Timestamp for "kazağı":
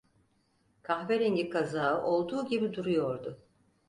1.49-2.03